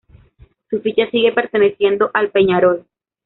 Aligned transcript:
Su 0.71 0.81
ficha 0.81 1.07
sigue 1.11 1.31
perteneciendo 1.31 2.09
al 2.15 2.31
Peñarol. 2.31 2.87